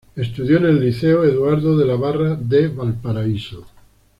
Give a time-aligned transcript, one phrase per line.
[0.15, 3.67] Estudió en el Liceo Eduardo de la Barra de Valparaíso.